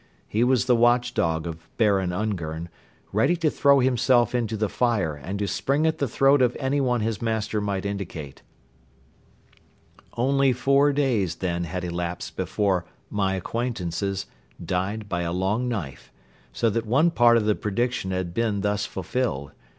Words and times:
He 0.27 0.43
was 0.43 0.65
the 0.65 0.75
watchdog 0.75 1.45
of 1.45 1.69
Baron 1.77 2.11
Ungern, 2.11 2.69
ready 3.13 3.35
to 3.35 3.51
throw 3.51 3.81
himself 3.81 4.33
into 4.33 4.57
the 4.57 4.67
fire 4.67 5.13
and 5.13 5.37
to 5.37 5.47
spring 5.47 5.85
at 5.85 5.99
the 5.99 6.07
throat 6.07 6.41
of 6.41 6.57
anyone 6.59 7.01
his 7.01 7.21
master 7.21 7.61
might 7.61 7.85
indicate. 7.85 8.41
Only 10.17 10.53
four 10.53 10.91
days 10.91 11.35
then 11.35 11.65
had 11.65 11.83
elapsed 11.83 12.35
before 12.35 12.85
"my 13.11 13.35
acquaintances" 13.35 14.25
died 14.65 15.07
"by 15.07 15.21
a 15.21 15.31
long 15.31 15.69
knife," 15.69 16.11
so 16.51 16.71
that 16.71 16.87
one 16.87 17.11
part 17.11 17.37
of 17.37 17.45
the 17.45 17.53
prediction 17.53 18.09
had 18.09 18.33
been 18.33 18.61
thus 18.61 18.87
fulfilled. 18.87 19.51